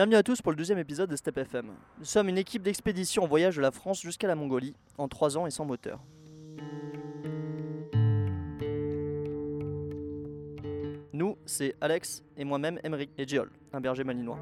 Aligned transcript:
Bienvenue 0.00 0.16
à 0.16 0.22
tous 0.22 0.40
pour 0.40 0.50
le 0.50 0.56
deuxième 0.56 0.78
épisode 0.78 1.10
de 1.10 1.16
Step 1.16 1.36
FM. 1.36 1.66
Nous 1.98 2.04
sommes 2.06 2.30
une 2.30 2.38
équipe 2.38 2.62
d'expédition 2.62 3.24
en 3.24 3.26
voyage 3.26 3.56
de 3.56 3.60
la 3.60 3.70
France 3.70 4.00
jusqu'à 4.00 4.28
la 4.28 4.34
Mongolie, 4.34 4.74
en 4.96 5.08
3 5.08 5.36
ans 5.36 5.46
et 5.46 5.50
sans 5.50 5.66
moteur. 5.66 6.00
Nous, 11.12 11.36
c'est 11.44 11.74
Alex 11.82 12.24
et 12.38 12.44
moi-même 12.44 12.80
Emeric 12.82 13.10
et 13.18 13.28
Giol, 13.28 13.50
un 13.74 13.80
berger 13.82 14.02
malinois. 14.02 14.38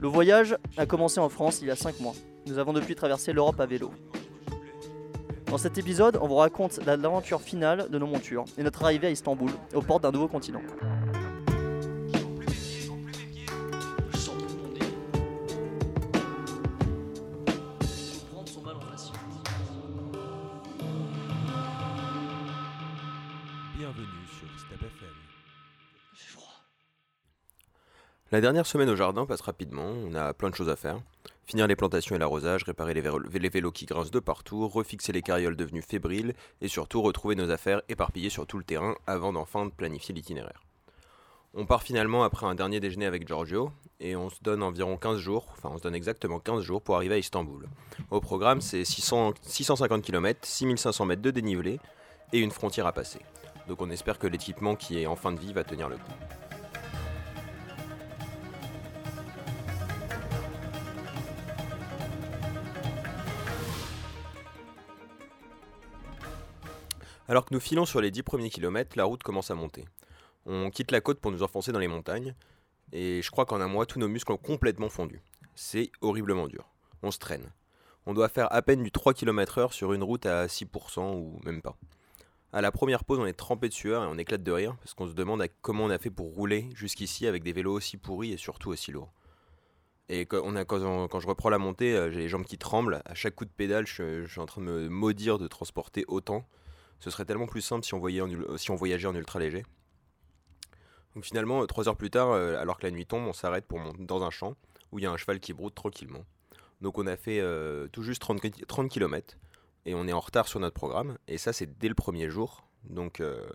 Le 0.00 0.06
voyage 0.06 0.56
a 0.76 0.86
commencé 0.86 1.18
en 1.18 1.28
France 1.28 1.62
il 1.62 1.66
y 1.66 1.72
a 1.72 1.76
5 1.76 1.98
mois. 1.98 2.14
Nous 2.46 2.58
avons 2.58 2.72
depuis 2.72 2.94
traversé 2.94 3.32
l'Europe 3.32 3.58
à 3.58 3.66
vélo. 3.66 3.90
Dans 5.50 5.56
cet 5.58 5.78
épisode, 5.78 6.18
on 6.20 6.28
vous 6.28 6.36
raconte 6.36 6.78
la- 6.84 6.96
l'aventure 6.96 7.40
finale 7.40 7.88
de 7.90 7.98
nos 7.98 8.06
montures 8.06 8.44
et 8.58 8.62
notre 8.62 8.84
arrivée 8.84 9.06
à 9.06 9.10
Istanbul, 9.10 9.50
aux 9.74 9.80
portes 9.82 10.02
d'un 10.02 10.10
nouveau 10.12 10.28
continent. 10.28 10.60
Bienvenue 23.76 24.26
sur 24.38 24.48
Step 24.58 24.80
FM. 24.82 25.08
La 28.30 28.40
dernière 28.42 28.66
semaine 28.66 28.90
au 28.90 28.96
jardin 28.96 29.24
passe 29.24 29.40
rapidement, 29.40 29.86
on 29.88 30.14
a 30.14 30.34
plein 30.34 30.50
de 30.50 30.54
choses 30.54 30.68
à 30.68 30.76
faire. 30.76 31.00
Finir 31.48 31.66
les 31.66 31.76
plantations 31.76 32.14
et 32.14 32.18
l'arrosage, 32.18 32.62
réparer 32.64 32.92
les, 32.92 33.00
vélo- 33.00 33.22
les 33.32 33.48
vélos 33.48 33.72
qui 33.72 33.86
grincent 33.86 34.10
de 34.10 34.20
partout, 34.20 34.68
refixer 34.68 35.12
les 35.12 35.22
carrioles 35.22 35.56
devenues 35.56 35.80
fébriles 35.80 36.34
et 36.60 36.68
surtout 36.68 37.00
retrouver 37.00 37.36
nos 37.36 37.50
affaires 37.50 37.80
éparpillées 37.88 38.28
sur 38.28 38.46
tout 38.46 38.58
le 38.58 38.64
terrain 38.64 38.94
avant 39.06 39.32
d'enfin 39.32 39.70
planifier 39.70 40.14
l'itinéraire. 40.14 40.62
On 41.54 41.64
part 41.64 41.82
finalement 41.82 42.22
après 42.22 42.44
un 42.44 42.54
dernier 42.54 42.80
déjeuner 42.80 43.06
avec 43.06 43.26
Giorgio 43.26 43.72
et 43.98 44.14
on 44.14 44.28
se 44.28 44.36
donne 44.42 44.62
environ 44.62 44.98
15 44.98 45.16
jours, 45.18 45.46
enfin 45.52 45.70
on 45.72 45.78
se 45.78 45.82
donne 45.82 45.94
exactement 45.94 46.38
15 46.38 46.60
jours 46.62 46.82
pour 46.82 46.96
arriver 46.96 47.14
à 47.14 47.18
Istanbul. 47.18 47.66
Au 48.10 48.20
programme 48.20 48.60
c'est 48.60 48.84
600 48.84 49.32
650 49.40 50.02
km, 50.02 50.40
6500 50.46 51.06
mètres 51.06 51.22
de 51.22 51.30
dénivelé 51.30 51.80
et 52.34 52.40
une 52.40 52.50
frontière 52.50 52.86
à 52.86 52.92
passer. 52.92 53.20
Donc 53.68 53.80
on 53.80 53.88
espère 53.88 54.18
que 54.18 54.26
l'équipement 54.26 54.76
qui 54.76 55.00
est 55.00 55.06
en 55.06 55.16
fin 55.16 55.32
de 55.32 55.40
vie 55.40 55.54
va 55.54 55.64
tenir 55.64 55.88
le 55.88 55.96
coup. 55.96 56.12
Alors 67.28 67.44
que 67.44 67.52
nous 67.52 67.60
filons 67.60 67.84
sur 67.84 68.00
les 68.00 68.10
10 68.10 68.22
premiers 68.22 68.48
kilomètres, 68.48 68.96
la 68.96 69.04
route 69.04 69.22
commence 69.22 69.50
à 69.50 69.54
monter. 69.54 69.84
On 70.46 70.70
quitte 70.70 70.90
la 70.90 71.02
côte 71.02 71.20
pour 71.20 71.30
nous 71.30 71.42
enfoncer 71.42 71.72
dans 71.72 71.78
les 71.78 71.86
montagnes, 71.86 72.34
et 72.92 73.20
je 73.22 73.30
crois 73.30 73.44
qu'en 73.44 73.60
un 73.60 73.68
mois, 73.68 73.84
tous 73.84 73.98
nos 73.98 74.08
muscles 74.08 74.32
ont 74.32 74.38
complètement 74.38 74.88
fondu. 74.88 75.20
C'est 75.54 75.90
horriblement 76.00 76.48
dur. 76.48 76.70
On 77.02 77.10
se 77.10 77.18
traîne. 77.18 77.52
On 78.06 78.14
doit 78.14 78.30
faire 78.30 78.50
à 78.50 78.62
peine 78.62 78.82
du 78.82 78.90
3 78.90 79.12
km/h 79.12 79.72
sur 79.72 79.92
une 79.92 80.02
route 80.02 80.24
à 80.24 80.46
6% 80.46 81.16
ou 81.16 81.38
même 81.44 81.60
pas. 81.60 81.76
À 82.54 82.62
la 82.62 82.72
première 82.72 83.04
pause, 83.04 83.18
on 83.18 83.26
est 83.26 83.34
trempé 83.34 83.68
de 83.68 83.74
sueur 83.74 84.02
et 84.02 84.06
on 84.06 84.16
éclate 84.16 84.42
de 84.42 84.52
rire 84.52 84.76
parce 84.78 84.94
qu'on 84.94 85.06
se 85.06 85.12
demande 85.12 85.44
comment 85.60 85.84
on 85.84 85.90
a 85.90 85.98
fait 85.98 86.08
pour 86.08 86.34
rouler 86.34 86.70
jusqu'ici 86.74 87.26
avec 87.26 87.42
des 87.44 87.52
vélos 87.52 87.74
aussi 87.74 87.98
pourris 87.98 88.32
et 88.32 88.38
surtout 88.38 88.70
aussi 88.70 88.90
lourds. 88.90 89.12
Et 90.08 90.24
quand, 90.24 90.40
je 90.50 91.26
reprends 91.26 91.50
la 91.50 91.58
montée, 91.58 91.94
euh, 91.94 92.10
j'ai 92.10 92.20
les 92.20 92.28
jambes 92.30 92.46
qui 92.46 92.56
tremblent. 92.56 93.02
À 93.04 93.14
chaque 93.14 93.34
coup 93.34 93.44
de 93.44 93.50
pédale, 93.50 93.86
je 93.86 94.24
suis 94.26 94.40
en 94.40 94.46
train 94.46 94.62
de 94.62 94.66
me 94.66 94.88
maudire 94.88 95.38
de 95.38 95.46
transporter 95.46 96.06
autant. 96.08 96.48
Ce 97.00 97.10
serait 97.10 97.24
tellement 97.24 97.46
plus 97.46 97.60
simple 97.60 97.84
si 97.84 97.94
on, 97.94 97.98
voyait 97.98 98.22
si 98.56 98.70
voyageait 98.74 99.06
en 99.08 99.14
ultra 99.14 99.38
léger. 99.38 99.64
Donc 101.14 101.24
finalement, 101.24 101.66
trois 101.66 101.88
heures 101.88 101.96
plus 101.96 102.10
tard, 102.10 102.30
euh, 102.30 102.58
alors 102.58 102.78
que 102.78 102.84
la 102.86 102.90
nuit 102.90 103.06
tombe, 103.06 103.26
on 103.26 103.32
s'arrête 103.32 103.66
pour 103.66 103.78
monter 103.78 104.04
dans 104.04 104.22
un 104.22 104.30
champ 104.30 104.54
où 104.92 104.98
il 104.98 105.02
y 105.02 105.06
a 105.06 105.10
un 105.10 105.16
cheval 105.16 105.40
qui 105.40 105.52
broute 105.52 105.74
tranquillement. 105.74 106.24
Donc 106.80 106.98
on 106.98 107.06
a 107.06 107.16
fait 107.16 107.40
euh, 107.40 107.88
tout 107.88 108.02
juste 108.02 108.20
30, 108.22 108.40
ki- 108.40 108.64
30 108.66 108.88
km 108.90 109.36
et 109.86 109.94
on 109.94 110.06
est 110.06 110.12
en 110.12 110.20
retard 110.20 110.48
sur 110.48 110.60
notre 110.60 110.74
programme. 110.74 111.18
Et 111.26 111.38
ça, 111.38 111.52
c'est 111.52 111.78
dès 111.78 111.88
le 111.88 111.94
premier 111.94 112.30
jour, 112.30 112.64
donc 112.84 113.20
euh, 113.20 113.48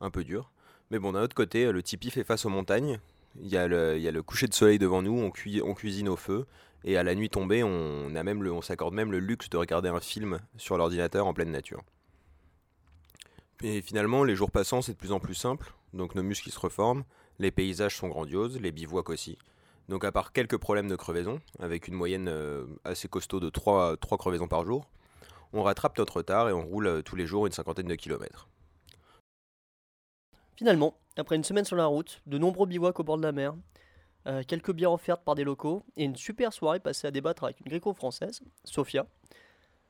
un 0.00 0.10
peu 0.10 0.24
dur. 0.24 0.50
Mais 0.90 0.98
bon, 0.98 1.12
d'un 1.12 1.22
autre 1.22 1.34
côté, 1.34 1.70
le 1.70 1.82
tipi 1.82 2.10
fait 2.10 2.24
face 2.24 2.44
aux 2.44 2.48
montagnes. 2.50 2.98
Il 3.38 3.48
y, 3.48 3.56
a 3.58 3.68
le, 3.68 4.20
coucher 4.22 4.46
de 4.46 4.54
soleil 4.54 4.78
devant 4.78 5.02
nous, 5.02 5.12
on, 5.18 5.30
cui- 5.30 5.60
on 5.62 5.74
cuisine 5.74 6.08
au 6.08 6.16
feu. 6.16 6.46
Et 6.84 6.96
à 6.96 7.02
la 7.02 7.14
nuit 7.14 7.28
tombée, 7.28 7.62
on 7.62 8.62
s'accorde 8.62 8.94
même 8.94 9.12
le 9.12 9.18
luxe 9.18 9.50
de 9.50 9.56
regarder 9.56 9.88
un 9.88 10.00
film 10.00 10.38
sur 10.56 10.78
l'ordinateur 10.78 11.26
en 11.26 11.34
pleine 11.34 11.50
nature. 11.50 11.82
Et 13.62 13.80
finalement, 13.82 14.24
les 14.24 14.36
jours 14.36 14.50
passant, 14.50 14.82
c'est 14.82 14.92
de 14.92 14.98
plus 14.98 15.12
en 15.12 15.20
plus 15.20 15.34
simple. 15.34 15.72
Donc 15.92 16.14
nos 16.14 16.22
muscles 16.22 16.50
se 16.50 16.58
reforment, 16.58 17.04
les 17.38 17.50
paysages 17.50 17.96
sont 17.96 18.08
grandioses, 18.08 18.60
les 18.60 18.72
bivouacs 18.72 19.08
aussi. 19.08 19.38
Donc 19.88 20.04
à 20.04 20.12
part 20.12 20.32
quelques 20.32 20.58
problèmes 20.58 20.88
de 20.88 20.96
crevaison, 20.96 21.40
avec 21.58 21.88
une 21.88 21.94
moyenne 21.94 22.28
euh, 22.28 22.66
assez 22.84 23.08
costaud 23.08 23.40
de 23.40 23.48
3, 23.48 23.96
3 23.96 24.18
crevaisons 24.18 24.48
par 24.48 24.64
jour, 24.64 24.88
on 25.52 25.62
rattrape 25.62 25.96
notre 25.98 26.16
retard 26.18 26.48
et 26.48 26.52
on 26.52 26.66
roule 26.66 26.86
euh, 26.86 27.02
tous 27.02 27.16
les 27.16 27.26
jours 27.26 27.46
une 27.46 27.52
cinquantaine 27.52 27.86
de 27.86 27.94
kilomètres. 27.94 28.48
Finalement, 30.56 30.98
après 31.16 31.36
une 31.36 31.44
semaine 31.44 31.64
sur 31.64 31.76
la 31.76 31.86
route, 31.86 32.20
de 32.26 32.38
nombreux 32.38 32.66
bivouacs 32.66 32.98
au 32.98 33.04
bord 33.04 33.16
de 33.16 33.22
la 33.22 33.32
mer, 33.32 33.54
euh, 34.26 34.42
quelques 34.46 34.72
bières 34.72 34.92
offertes 34.92 35.22
par 35.24 35.34
des 35.34 35.44
locaux 35.44 35.84
et 35.96 36.04
une 36.04 36.16
super 36.16 36.52
soirée 36.52 36.80
passée 36.80 37.06
à 37.06 37.10
débattre 37.10 37.44
avec 37.44 37.60
une 37.60 37.68
gréco-française, 37.68 38.40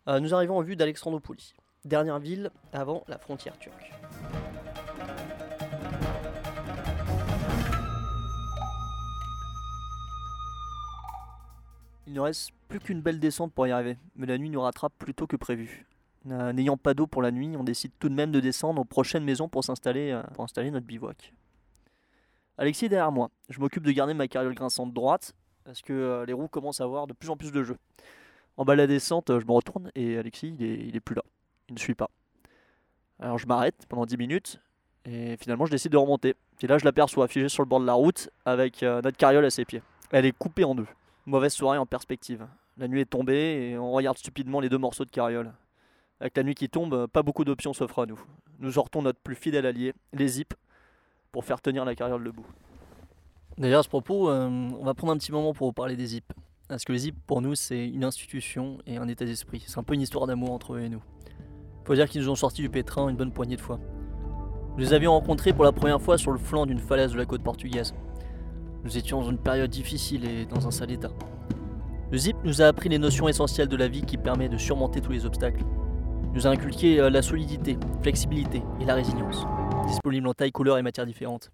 euh, 0.09 0.21
nous 0.21 0.35
arrivons 0.35 0.59
en 0.59 0.63
vue 0.63 0.77
d'Alexandroupoli, 0.77 1.55
dernière 1.87 2.19
ville 2.19 2.51
avant 2.73 3.05
la 3.09 3.19
frontière 3.19 3.59
turque. 3.59 3.93
Il 12.07 12.13
ne 12.13 12.21
reste 12.21 12.51
plus 12.69 12.79
qu'une 12.81 13.01
belle 13.01 13.19
descente 13.19 13.53
pour 13.53 13.67
y 13.67 13.73
arriver, 13.73 13.99
mais 14.15 14.27
la 14.27 14.39
nuit 14.39 14.51
nous 14.51 14.61
rattrape 14.61 14.93
plus 14.99 15.15
tôt 15.15 15.27
que 15.27 15.37
prévu. 15.37 15.87
Euh, 16.31 16.53
N'ayant 16.53 16.77
pas 16.77 16.95
d'eau 16.95 17.07
pour 17.07 17.23
la 17.23 17.31
nuit, 17.31 17.57
on 17.57 17.65
décide 17.65 17.93
tout 17.99 18.09
de 18.09 18.15
même 18.15 18.33
de 18.33 18.41
descendre 18.41 18.81
aux 18.81 18.85
prochaines 18.85 19.25
maisons 19.25 19.49
pour 19.49 19.65
s'installer 19.65 20.11
euh, 20.11 20.23
installer 20.39 20.71
notre 20.71 20.87
bivouac. 20.87 21.33
Alexis 22.59 22.87
est 22.87 22.89
derrière 22.89 23.13
moi. 23.13 23.31
Je 23.49 23.61
m'occupe 23.61 23.85
de 23.85 23.93
garder 23.93 24.15
ma 24.15 24.29
carriole 24.29 24.55
grinçante 24.55 24.93
droite 24.93 25.35
parce 25.65 25.83
que 25.83 25.93
euh, 25.93 26.27
les 26.27 26.33
roues 26.33 26.49
commencent 26.49 26.81
à 26.81 26.85
avoir 26.85 27.07
de 27.07 27.13
plus 27.13 27.31
en 27.31 27.37
plus 27.37 27.53
de 27.53 27.63
jeu. 27.63 27.77
En 28.57 28.65
bas 28.65 28.75
de 28.75 28.79
la 28.79 28.87
descente, 28.87 29.29
je 29.29 29.45
me 29.45 29.53
retourne 29.53 29.91
et 29.95 30.17
Alexis, 30.17 30.55
il 30.59 30.65
est, 30.65 30.79
il 30.87 30.97
est 30.97 31.01
plus 31.01 31.15
là. 31.15 31.23
Il 31.69 31.75
ne 31.75 31.79
suit 31.79 31.95
pas. 31.95 32.11
Alors 33.21 33.39
je 33.39 33.47
m'arrête 33.47 33.87
pendant 33.89 34.07
10 34.07 34.17
minutes 34.17 34.61
et 35.05 35.37
finalement 35.39 35.67
je 35.67 35.71
décide 35.71 35.93
de 35.93 35.97
remonter. 35.97 36.35
Et 36.61 36.67
là 36.67 36.79
je 36.79 36.85
l'aperçois 36.85 37.29
figée 37.29 37.49
sur 37.49 37.63
le 37.63 37.69
bord 37.69 37.81
de 37.81 37.87
la 37.87 37.95
route 37.95 38.31
avec 38.45 38.83
euh, 38.83 39.01
notre 39.03 39.17
carriole 39.17 39.45
à 39.45 39.51
ses 39.51 39.65
pieds. 39.65 39.83
Elle 40.11 40.27
est 40.27 40.37
coupée 40.37 40.65
en 40.65 40.75
deux. 40.75 40.87
Mauvaise 41.27 41.53
soirée 41.53 41.79
en 41.79 41.87
perspective. 41.87 42.47
La 42.79 42.89
nuit 42.89 43.01
est 43.01 43.11
tombée 43.11 43.71
et 43.71 43.79
on 43.79 43.91
regarde 43.91 44.19
stupidement 44.19 44.61
les 44.61 44.69
deux 44.69 44.79
morceaux 44.79 45.05
de 45.05 45.11
carriole. 45.11 45.53
Avec 46.21 46.37
la 46.37 46.43
nuit 46.43 46.55
qui 46.55 46.69
tombe, 46.69 47.07
pas 47.09 47.23
beaucoup 47.23 47.45
d'options 47.45 47.73
s'offrent 47.73 48.03
à 48.03 48.07
nous. 48.07 48.21
Nous 48.59 48.73
sortons 48.73 49.03
notre 49.03 49.19
plus 49.19 49.35
fidèle 49.35 49.67
allié, 49.67 49.93
les 50.13 50.29
zips, 50.29 50.55
pour 51.33 51.45
faire 51.45 51.61
tenir 51.61 51.85
la 51.85 51.95
carriole 51.95 52.25
debout. 52.25 52.47
D'ailleurs, 53.59 53.81
à 53.81 53.83
ce 53.83 53.89
propos, 53.89 54.31
euh, 54.31 54.47
on 54.49 54.85
va 54.85 54.95
prendre 54.95 55.13
un 55.13 55.19
petit 55.19 55.33
moment 55.33 55.53
pour 55.53 55.67
vous 55.67 55.73
parler 55.73 55.97
des 55.97 56.07
zips. 56.07 56.33
Parce 56.69 56.85
que 56.85 56.93
les 56.93 56.99
zips, 56.99 57.19
pour 57.27 57.43
nous, 57.43 57.55
c'est 57.55 57.89
une 57.89 58.05
institution 58.05 58.79
et 58.87 58.97
un 58.97 59.09
état 59.09 59.25
d'esprit. 59.25 59.63
C'est 59.67 59.79
un 59.79 59.83
peu 59.83 59.95
une 59.95 60.01
histoire 60.01 60.27
d'amour 60.27 60.53
entre 60.53 60.75
eux 60.75 60.81
et 60.81 60.89
nous. 60.89 61.03
Faut 61.87 61.95
dire 61.95 62.09
qu'ils 62.09 62.21
nous 62.23 62.31
ont 62.31 62.37
sortis 62.37 62.63
du 62.63 62.69
pétrin 62.69 63.09
une 63.09 63.17
bonne 63.17 63.33
poignée 63.33 63.57
de 63.57 63.61
fois. 63.61 63.81
Nous 64.77 64.85
les 64.85 64.93
avions 64.93 65.13
rencontrés 65.13 65.53
pour 65.53 65.65
la 65.65 65.73
première 65.73 66.03
fois 66.03 66.19
sur 66.19 66.33
le 66.33 66.39
flanc 66.39 66.67
d'une 66.67 66.79
falaise 66.79 67.13
de 67.13 67.17
la 67.17 67.25
côte 67.25 67.43
portugaise. 67.43 67.95
Nous 68.85 68.99
étions 68.99 69.23
dans 69.23 69.31
une 69.31 69.39
période 69.39 69.71
difficile 69.71 70.25
et 70.25 70.45
dans 70.45 70.67
un 70.67 70.71
sale 70.71 70.91
état. 70.91 71.11
Le 72.11 72.19
zip 72.19 72.37
nous 72.45 72.61
a 72.61 72.67
appris 72.67 72.89
les 72.89 72.99
notions 72.99 73.29
essentielles 73.29 73.69
de 73.69 73.77
la 73.77 73.89
vie 73.89 74.03
qui 74.03 74.19
permet 74.19 74.49
de 74.49 74.59
surmonter 74.59 75.01
tous 75.01 75.13
les 75.13 75.25
obstacles 75.27 75.65
nous 76.37 76.47
a 76.47 76.51
inculqué 76.51 77.01
euh, 77.01 77.09
la 77.09 77.23
solidité, 77.23 77.79
flexibilité 78.03 78.63
et 78.79 78.85
la 78.85 78.95
résilience, 78.95 79.47
disponible 79.87 80.29
en 80.29 80.35
taille, 80.35 80.53
couleur 80.53 80.77
et 80.77 80.83
matières 80.83 81.07
différentes. 81.07 81.51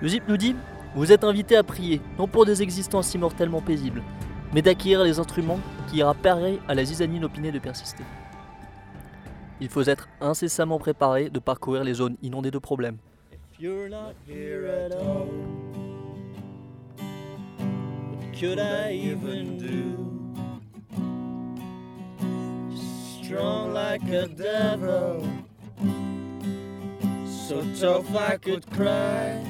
Le 0.00 0.06
zip 0.06 0.22
nous 0.28 0.36
dit 0.36 0.54
Vous 0.94 1.10
êtes 1.10 1.24
invités 1.24 1.56
à 1.56 1.64
prier, 1.64 2.00
non 2.16 2.28
pour 2.28 2.46
des 2.46 2.62
existences 2.62 3.12
immortellement 3.14 3.60
paisibles, 3.60 4.02
mais 4.52 4.62
d'acquérir 4.62 5.02
les 5.02 5.18
instruments 5.18 5.58
qui 5.88 5.96
ira 5.96 6.14
pareil 6.14 6.60
à 6.68 6.74
la 6.74 6.84
zizanie 6.84 7.16
inopinée 7.16 7.50
de 7.50 7.58
persister. 7.58 8.04
Il 9.60 9.68
faut 9.68 9.82
être 9.82 10.08
incessamment 10.20 10.78
préparé 10.78 11.30
de 11.30 11.38
parcourir 11.38 11.84
les 11.84 11.94
zones 11.94 12.16
inondées 12.22 12.50
de 12.50 12.58
problèmes. 12.58 12.98
So 27.46 28.02
I 28.16 28.38
could 28.38 28.64
cry. 28.70 29.42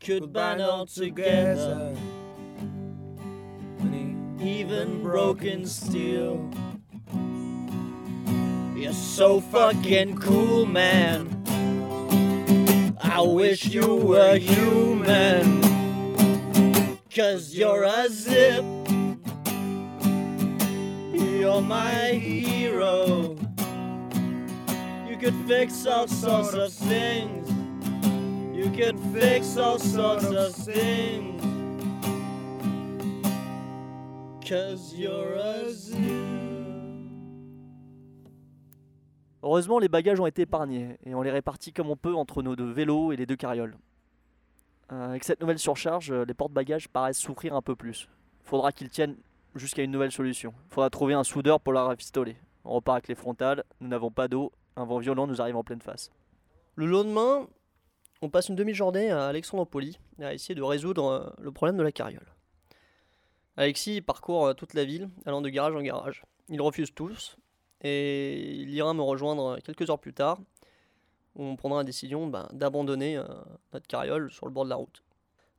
Could 0.00 0.36
even 4.40 5.02
broken 5.02 5.64
steel. 5.64 6.50
You're 8.82 8.92
so 8.92 9.40
fucking 9.40 10.16
cool, 10.16 10.66
man. 10.66 11.28
I 13.00 13.20
wish 13.20 13.66
you 13.66 13.94
were 13.94 14.36
human. 14.38 15.62
Cause 17.14 17.54
you're 17.54 17.84
a 17.84 18.08
zip. 18.08 18.64
You're 21.12 21.62
my 21.62 22.18
hero. 22.20 23.36
You 25.08 25.16
could 25.16 25.36
fix 25.46 25.86
all 25.86 26.08
sorts 26.08 26.52
of 26.52 26.72
things. 26.72 27.48
You 28.52 28.68
could 28.72 28.98
fix 29.14 29.56
all 29.58 29.78
sorts 29.78 30.24
of 30.24 30.56
things. 30.56 31.40
Cause 34.44 34.92
you're 34.92 35.34
a 35.34 35.72
zip. 35.72 36.41
Heureusement, 39.42 39.80
les 39.80 39.88
bagages 39.88 40.20
ont 40.20 40.26
été 40.26 40.42
épargnés 40.42 40.98
et 41.04 41.14
on 41.14 41.22
les 41.22 41.30
répartit 41.30 41.72
comme 41.72 41.90
on 41.90 41.96
peut 41.96 42.14
entre 42.14 42.42
nos 42.42 42.54
deux 42.54 42.70
vélos 42.70 43.12
et 43.12 43.16
les 43.16 43.26
deux 43.26 43.36
carrioles. 43.36 43.76
Euh, 44.92 45.08
avec 45.08 45.24
cette 45.24 45.40
nouvelle 45.40 45.58
surcharge, 45.58 46.12
euh, 46.12 46.24
les 46.24 46.34
porte-bagages 46.34 46.88
paraissent 46.88 47.18
souffrir 47.18 47.54
un 47.56 47.62
peu 47.62 47.74
plus. 47.74 48.08
Faudra 48.44 48.70
qu'ils 48.70 48.88
tiennent 48.88 49.16
jusqu'à 49.56 49.82
une 49.82 49.90
nouvelle 49.90 50.12
solution. 50.12 50.54
Faudra 50.68 50.90
trouver 50.90 51.14
un 51.14 51.24
soudeur 51.24 51.60
pour 51.60 51.72
la 51.72 51.82
rafistoler. 51.82 52.36
On 52.64 52.74
repart 52.74 52.96
avec 52.96 53.08
les 53.08 53.16
frontales, 53.16 53.64
nous 53.80 53.88
n'avons 53.88 54.12
pas 54.12 54.28
d'eau, 54.28 54.52
un 54.76 54.84
vent 54.84 54.98
violent 54.98 55.26
nous 55.26 55.40
arrive 55.40 55.56
en 55.56 55.64
pleine 55.64 55.80
face. 55.80 56.10
Le 56.76 56.86
lendemain, 56.86 57.48
on 58.22 58.30
passe 58.30 58.48
une 58.48 58.56
demi-journée 58.56 59.10
à 59.10 59.26
Alexandropoli 59.26 59.98
à 60.20 60.32
essayer 60.32 60.54
de 60.54 60.62
résoudre 60.62 61.04
euh, 61.06 61.30
le 61.40 61.50
problème 61.50 61.76
de 61.76 61.82
la 61.82 61.90
carriole. 61.90 62.26
Alexis 63.56 64.00
parcourt 64.00 64.54
toute 64.54 64.74
la 64.74 64.84
ville, 64.84 65.10
allant 65.26 65.42
de 65.42 65.48
garage 65.48 65.74
en 65.74 65.82
garage. 65.82 66.22
Ils 66.48 66.62
refusent 66.62 66.94
tous, 66.94 67.36
et 67.82 68.52
il 68.52 68.70
ira 68.70 68.94
me 68.94 69.02
rejoindre 69.02 69.58
quelques 69.60 69.90
heures 69.90 69.98
plus 69.98 70.14
tard, 70.14 70.38
où 71.34 71.44
on 71.44 71.56
prendra 71.56 71.78
la 71.78 71.84
décision 71.84 72.26
ben, 72.26 72.48
d'abandonner 72.52 73.16
euh, 73.16 73.24
notre 73.72 73.86
carriole 73.86 74.30
sur 74.30 74.46
le 74.46 74.52
bord 74.52 74.64
de 74.64 74.70
la 74.70 74.76
route. 74.76 75.02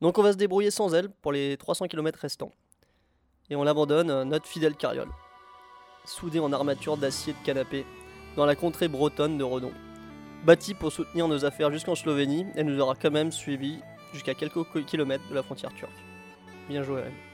Donc 0.02 0.18
on 0.18 0.24
va 0.24 0.32
se 0.32 0.38
débrouiller 0.38 0.72
sans 0.72 0.94
elle 0.94 1.10
pour 1.10 1.32
les 1.32 1.58
300 1.58 1.88
km 1.88 2.20
restants. 2.20 2.52
Et 3.50 3.56
on 3.56 3.68
abandonne 3.68 4.10
euh, 4.10 4.24
notre 4.24 4.48
fidèle 4.48 4.76
carriole, 4.76 5.10
soudée 6.06 6.40
en 6.40 6.54
armature 6.54 6.98
d'acier 6.98 7.34
de 7.34 7.46
canapé, 7.46 7.86
dans 8.36 8.46
la 8.46 8.56
contrée 8.56 8.88
bretonne 8.88 9.38
de 9.38 9.44
Redon. 9.44 9.74
Bâtie 10.46 10.74
pour 10.74 10.92
soutenir 10.92 11.28
nos 11.28 11.46
affaires 11.46 11.72
jusqu'en 11.72 11.96
Slovénie, 11.96 12.46
elle 12.56 12.66
nous 12.66 12.80
aura 12.80 12.96
quand 12.96 13.12
même 13.12 13.32
suivis 13.32 13.80
jusqu'à 14.12 14.34
quelques 14.34 14.86
kilomètres 14.86 15.28
de 15.30 15.36
la 15.36 15.44
frontière 15.44 15.74
turque. 15.74 15.92
Bien 16.68 16.84
joué, 16.84 17.02
elle. 17.06 17.33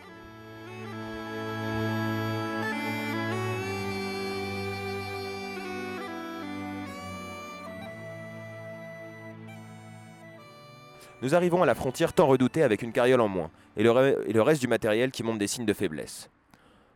Nous 11.22 11.36
arrivons 11.36 11.62
à 11.64 11.66
la 11.66 11.76
frontière 11.76 12.14
tant 12.14 12.28
redoutée 12.28 12.64
avec 12.64 12.82
une 12.82 12.92
carriole 12.92 13.22
en 13.22 13.28
moins, 13.28 13.52
et 13.78 13.84
le, 13.84 14.42
reste 14.42 14.62
du 14.62 14.68
matériel 14.68 15.12
qui 15.12 15.24
montre 15.24 15.40
des 15.40 15.48
signes 15.48 15.66
de 15.66 15.74
faiblesse. 15.74 16.30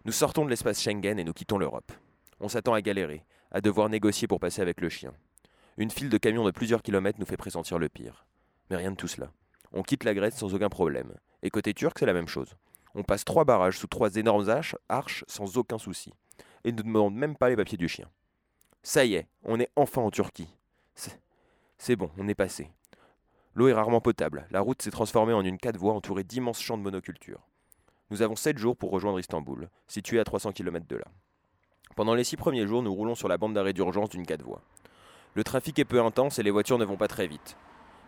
Nous 0.06 0.12
sortons 0.12 0.46
de 0.46 0.50
l'espace 0.50 0.82
Schengen 0.82 1.20
et 1.20 1.24
nous 1.24 1.34
quittons 1.34 1.58
l'Europe. 1.58 1.92
On 2.40 2.50
s'attend 2.50 2.74
à 2.74 2.82
galérer, 2.82 3.24
à 3.52 3.62
devoir 3.62 3.90
négocier 3.90 4.28
pour 4.28 4.40
passer 4.40 4.62
avec 4.62 4.82
le 4.82 4.90
chien. 4.90 5.14
Une 5.78 5.92
file 5.92 6.10
de 6.10 6.18
camions 6.18 6.44
de 6.44 6.52
plusieurs 6.52 6.84
kilomètres 6.84 7.20
nous 7.20 7.26
fait 7.26 7.38
pressentir 7.38 7.80
le 7.80 7.90
pire. 7.90 8.26
Mais 8.70 8.76
rien 8.76 8.92
de 8.92 8.96
tout 8.96 9.08
cela. 9.08 9.32
On 9.72 9.82
quitte 9.82 10.04
la 10.04 10.14
Grèce 10.14 10.36
sans 10.36 10.54
aucun 10.54 10.70
problème. 10.70 11.14
Et 11.42 11.50
côté 11.50 11.74
turc, 11.74 11.98
c'est 11.98 12.06
la 12.06 12.14
même 12.14 12.28
chose. 12.28 12.56
On 12.96 13.04
passe 13.04 13.26
trois 13.26 13.44
barrages 13.44 13.78
sous 13.78 13.88
trois 13.88 14.16
énormes 14.16 14.50
arches, 14.90 15.26
sans 15.28 15.58
aucun 15.58 15.78
souci. 15.78 16.12
Et 16.64 16.72
ne 16.72 16.82
demande 16.82 17.16
même 17.16 17.36
pas 17.36 17.50
les 17.50 17.56
papiers 17.56 17.78
du 17.78 17.88
chien. 17.88 18.10
Ça 18.84 19.06
y 19.06 19.16
est, 19.16 19.28
on 19.44 19.60
est 19.60 19.70
enfin 19.76 20.02
en 20.02 20.12
Turquie. 20.12 20.50
C'est 21.78 21.96
bon, 21.96 22.12
on 22.18 22.28
est 22.28 22.36
passé. 22.36 22.70
L'eau 23.56 23.68
est 23.68 23.74
rarement 23.74 24.02
potable. 24.02 24.48
La 24.50 24.62
route 24.62 24.82
s'est 24.82 24.90
transformée 24.90 25.34
en 25.34 25.46
une 25.46 25.60
quatre 25.60 25.78
voies 25.78 25.94
entourée 25.94 26.24
d'immenses 26.24 26.60
champs 26.60 26.78
de 26.78 26.84
monoculture. 26.84 27.40
Nous 28.10 28.24
avons 28.24 28.36
7 28.36 28.58
jours 28.58 28.76
pour 28.76 28.90
rejoindre 28.90 29.20
Istanbul, 29.20 29.70
situé 29.88 30.20
à 30.20 30.24
300 30.24 30.54
km 30.54 30.88
de 30.88 30.96
là. 30.96 31.06
Pendant 31.96 32.16
les 32.16 32.24
6 32.24 32.38
premiers 32.38 32.66
jours, 32.66 32.82
nous 32.82 32.94
roulons 32.94 33.14
sur 33.14 33.28
la 33.28 33.38
bande 33.38 33.54
d'arrêt 33.54 33.74
d'urgence 33.74 34.10
d'une 34.10 34.26
4 34.26 34.44
voies. 34.44 34.62
Le 35.36 35.44
trafic 35.44 35.78
est 35.78 35.86
peu 35.86 36.02
intense 36.02 36.40
et 36.40 36.44
les 36.44 36.52
voitures 36.52 36.80
ne 36.80 36.86
vont 36.86 36.98
pas 36.98 37.08
très 37.08 37.28
vite. 37.28 37.56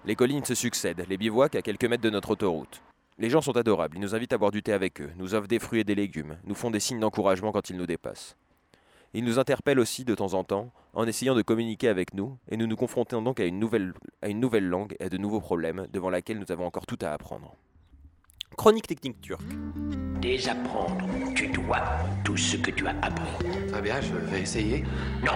Les 0.06 0.15
collines 0.15 0.45
se 0.45 0.56
succèdent, 0.56 1.06
les 1.09 1.18
bivouacs 1.18 1.56
à 1.56 1.62
quelques 1.62 1.86
mètres 1.86 2.03
de 2.03 2.09
notre 2.09 2.31
autoroute. 2.31 2.81
Les 3.18 3.30
gens 3.30 3.41
sont 3.41 3.56
adorables, 3.56 3.98
ils 3.98 4.01
nous 4.01 4.13
invitent 4.13 4.33
à 4.33 4.38
boire 4.38 4.51
du 4.51 4.62
thé 4.62 4.74
avec 4.74 5.00
eux, 5.01 5.12
nous 5.15 5.36
offrent 5.36 5.48
des 5.48 5.59
fruits 5.59 5.80
et 5.80 5.83
des 5.83 5.95
légumes, 5.95 6.38
nous 6.44 6.53
font 6.53 6.69
des 6.69 6.80
signes 6.80 7.00
d'encouragement 7.00 7.51
quand 7.51 7.69
ils 7.69 7.77
nous 7.77 7.86
dépassent. 7.86 8.36
Ils 9.13 9.24
nous 9.24 9.39
interpellent 9.39 9.80
aussi 9.80 10.03
de 10.03 10.13
temps 10.13 10.33
en 10.33 10.44
temps, 10.44 10.71
en 10.95 11.06
essayant 11.06 11.36
de 11.36 11.42
communiquer 11.42 11.89
avec 11.89 12.13
nous, 12.13 12.38
et 12.50 12.57
nous 12.57 12.68
nous 12.68 12.77
confrontons 12.77 13.21
donc 13.21 13.39
à 13.39 13.45
une 13.45 13.59
nouvelle, 13.59 13.94
à 14.21 14.30
une 14.30 14.39
nouvelle 14.39 14.65
langue 14.65 14.95
et 15.00 15.03
à 15.03 15.09
de 15.09 15.18
nouveaux 15.18 15.42
problèmes 15.42 15.88
devant 15.92 16.09
laquelle 16.09 16.39
nous 16.39 16.51
avons 16.51 16.65
encore 16.65 16.86
tout 16.86 16.97
à 17.01 17.09
apprendre. 17.09 17.53
Chronique 18.57 18.88
technique 18.88 19.19
turque. 19.19 19.42
Désapprendre. 20.21 21.06
Tu 21.36 21.50
dois 21.50 21.83
tout 22.24 22.38
ce 22.38 22.56
que 22.56 22.71
tu 22.71 22.88
as 22.88 22.97
appris. 23.01 23.68
Très 23.68 23.81
bien, 23.81 24.00
je 24.00 24.13
vais 24.13 24.42
essayer. 24.42 24.83
Non, 25.21 25.33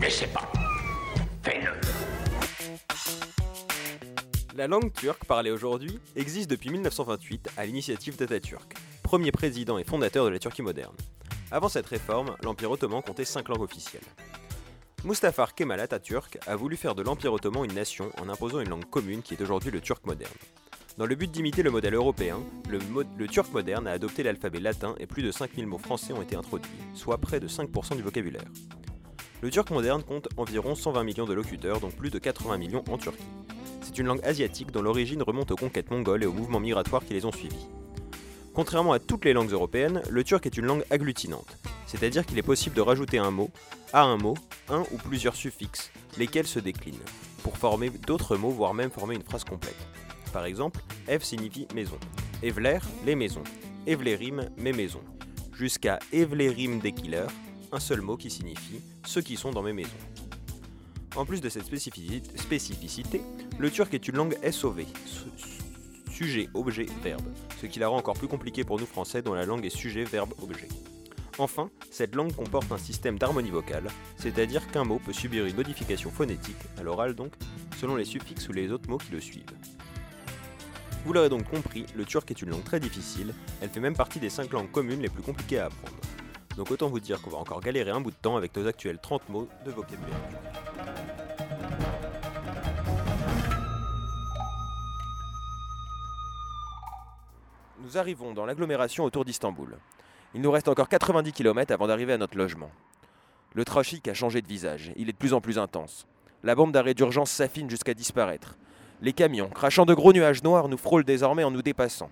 n'essaie 0.00 0.26
pas. 0.26 0.50
Fais-le. 1.44 1.70
La 4.56 4.66
langue 4.66 4.92
turque 4.92 5.24
parlée 5.24 5.52
aujourd'hui 5.52 6.00
existe 6.16 6.50
depuis 6.50 6.70
1928 6.70 7.50
à 7.56 7.64
l'initiative 7.64 8.16
d'Atatürk, 8.16 8.74
premier 9.04 9.30
président 9.30 9.78
et 9.78 9.84
fondateur 9.84 10.24
de 10.24 10.30
la 10.30 10.40
Turquie 10.40 10.62
moderne. 10.62 10.96
Avant 11.52 11.68
cette 11.68 11.86
réforme, 11.86 12.36
l'Empire 12.42 12.72
ottoman 12.72 13.02
comptait 13.02 13.24
5 13.24 13.48
langues 13.48 13.62
officielles. 13.62 14.02
Mustafa 15.04 15.46
Kemal 15.54 15.80
Atatürk 15.80 16.38
a 16.46 16.56
voulu 16.56 16.78
faire 16.78 16.94
de 16.94 17.02
l'Empire 17.02 17.34
ottoman 17.34 17.66
une 17.66 17.74
nation 17.74 18.10
en 18.22 18.30
imposant 18.30 18.60
une 18.60 18.70
langue 18.70 18.88
commune 18.88 19.20
qui 19.20 19.34
est 19.34 19.42
aujourd'hui 19.42 19.70
le 19.70 19.82
turc 19.82 20.06
moderne. 20.06 20.32
Dans 20.96 21.04
le 21.04 21.14
but 21.14 21.30
d'imiter 21.30 21.62
le 21.62 21.70
modèle 21.70 21.92
européen, 21.92 22.40
le 22.70 23.26
turc 23.26 23.52
moderne 23.52 23.86
a 23.86 23.90
adopté 23.90 24.22
l'alphabet 24.22 24.60
latin 24.60 24.94
et 24.98 25.06
plus 25.06 25.22
de 25.22 25.30
5000 25.30 25.66
mots 25.66 25.76
français 25.76 26.14
ont 26.14 26.22
été 26.22 26.36
introduits, 26.36 26.70
soit 26.94 27.18
près 27.18 27.38
de 27.38 27.48
5% 27.48 27.96
du 27.96 28.02
vocabulaire. 28.02 28.46
Le 29.42 29.50
turc 29.50 29.70
moderne 29.72 30.02
compte 30.02 30.28
environ 30.38 30.74
120 30.74 31.04
millions 31.04 31.26
de 31.26 31.34
locuteurs, 31.34 31.80
dont 31.80 31.90
plus 31.90 32.08
de 32.08 32.18
80 32.18 32.56
millions 32.56 32.84
en 32.90 32.96
Turquie. 32.96 33.28
C'est 33.82 33.98
une 33.98 34.06
langue 34.06 34.24
asiatique 34.24 34.70
dont 34.70 34.80
l'origine 34.80 35.22
remonte 35.22 35.50
aux 35.50 35.56
conquêtes 35.56 35.90
mongoles 35.90 36.22
et 36.22 36.26
aux 36.26 36.32
mouvements 36.32 36.60
migratoires 36.60 37.04
qui 37.04 37.12
les 37.12 37.26
ont 37.26 37.32
suivis. 37.32 37.68
Contrairement 38.54 38.92
à 38.92 39.00
toutes 39.00 39.24
les 39.24 39.32
langues 39.32 39.50
européennes, 39.50 40.00
le 40.08 40.22
turc 40.22 40.46
est 40.46 40.56
une 40.56 40.66
langue 40.66 40.84
agglutinante, 40.90 41.58
c'est-à-dire 41.86 42.24
qu'il 42.24 42.38
est 42.38 42.42
possible 42.42 42.76
de 42.76 42.80
rajouter 42.80 43.18
un 43.18 43.32
mot 43.32 43.50
à 43.92 44.02
un 44.02 44.16
mot, 44.16 44.34
un 44.68 44.82
ou 44.92 44.96
plusieurs 44.96 45.34
suffixes, 45.34 45.90
lesquels 46.16 46.46
se 46.46 46.60
déclinent, 46.60 47.02
pour 47.42 47.58
former 47.58 47.90
d'autres 47.90 48.36
mots, 48.36 48.50
voire 48.50 48.72
même 48.72 48.90
former 48.90 49.16
une 49.16 49.22
phrase 49.24 49.42
complète. 49.44 49.76
Par 50.32 50.44
exemple, 50.44 50.80
ev 51.08 51.22
signifie 51.22 51.66
maison, 51.74 51.98
evler, 52.42 52.78
les 53.04 53.16
maisons, 53.16 53.42
evlerim, 53.86 54.48
mes 54.56 54.72
maisons, 54.72 55.02
jusqu'à 55.52 55.98
evlerim 56.12 56.78
dekiler, 56.78 57.26
un 57.72 57.80
seul 57.80 58.00
mot 58.02 58.16
qui 58.16 58.30
signifie 58.30 58.80
ceux 59.04 59.20
qui 59.20 59.36
sont 59.36 59.50
dans 59.50 59.62
mes 59.62 59.72
maisons. 59.72 59.90
En 61.16 61.24
plus 61.24 61.40
de 61.40 61.48
cette 61.48 61.66
spécifici- 61.66 62.22
spécificité, 62.36 63.20
le 63.58 63.70
turc 63.70 63.92
est 63.94 64.08
une 64.08 64.16
langue 64.16 64.36
SOV, 64.48 64.84
sujet, 66.14 66.48
objet, 66.54 66.86
verbe, 67.02 67.26
ce 67.60 67.66
qui 67.66 67.80
la 67.80 67.88
rend 67.88 67.96
encore 67.96 68.14
plus 68.14 68.28
compliquée 68.28 68.62
pour 68.62 68.78
nous 68.78 68.86
français 68.86 69.20
dont 69.20 69.34
la 69.34 69.44
langue 69.44 69.66
est 69.66 69.76
sujet, 69.76 70.04
verbe, 70.04 70.32
objet. 70.40 70.68
Enfin, 71.38 71.70
cette 71.90 72.14
langue 72.14 72.32
comporte 72.32 72.70
un 72.70 72.78
système 72.78 73.18
d'harmonie 73.18 73.50
vocale, 73.50 73.88
c'est-à-dire 74.16 74.70
qu'un 74.70 74.84
mot 74.84 75.00
peut 75.04 75.12
subir 75.12 75.44
une 75.44 75.56
modification 75.56 76.10
phonétique, 76.10 76.56
à 76.78 76.84
l'oral 76.84 77.14
donc, 77.14 77.32
selon 77.80 77.96
les 77.96 78.04
suffixes 78.04 78.48
ou 78.48 78.52
les 78.52 78.70
autres 78.70 78.88
mots 78.88 78.98
qui 78.98 79.10
le 79.10 79.20
suivent. 79.20 79.42
Vous 81.04 81.12
l'aurez 81.12 81.28
donc 81.28 81.50
compris, 81.50 81.84
le 81.96 82.04
turc 82.04 82.30
est 82.30 82.40
une 82.40 82.50
langue 82.50 82.64
très 82.64 82.78
difficile, 82.78 83.34
elle 83.60 83.68
fait 83.68 83.80
même 83.80 83.96
partie 83.96 84.20
des 84.20 84.30
5 84.30 84.52
langues 84.52 84.70
communes 84.70 85.02
les 85.02 85.10
plus 85.10 85.22
compliquées 85.22 85.58
à 85.58 85.66
apprendre. 85.66 85.96
Donc 86.56 86.70
autant 86.70 86.88
vous 86.88 87.00
dire 87.00 87.20
qu'on 87.20 87.30
va 87.30 87.38
encore 87.38 87.60
galérer 87.60 87.90
un 87.90 88.00
bout 88.00 88.12
de 88.12 88.16
temps 88.22 88.36
avec 88.36 88.56
nos 88.56 88.68
actuels 88.68 88.98
30 89.02 89.28
mots 89.30 89.48
de 89.66 89.72
vocabulaire 89.72 90.63
Nous 97.94 98.00
arrivons 98.00 98.34
dans 98.34 98.44
l'agglomération 98.44 99.04
autour 99.04 99.24
d'Istanbul. 99.24 99.78
Il 100.34 100.40
nous 100.40 100.50
reste 100.50 100.66
encore 100.66 100.88
90 100.88 101.30
km 101.30 101.72
avant 101.72 101.86
d'arriver 101.86 102.12
à 102.12 102.18
notre 102.18 102.36
logement. 102.36 102.72
Le 103.52 103.64
trafic 103.64 104.08
a 104.08 104.14
changé 104.14 104.42
de 104.42 104.48
visage, 104.48 104.92
il 104.96 105.08
est 105.08 105.12
de 105.12 105.16
plus 105.16 105.32
en 105.32 105.40
plus 105.40 105.60
intense. 105.60 106.04
La 106.42 106.56
bande 106.56 106.72
d'arrêt 106.72 106.94
d'urgence 106.94 107.30
s'affine 107.30 107.70
jusqu'à 107.70 107.94
disparaître. 107.94 108.58
Les 109.00 109.12
camions, 109.12 109.48
crachant 109.48 109.86
de 109.86 109.94
gros 109.94 110.12
nuages 110.12 110.42
noirs, 110.42 110.66
nous 110.66 110.76
frôlent 110.76 111.04
désormais 111.04 111.44
en 111.44 111.52
nous 111.52 111.62
dépassant. 111.62 112.10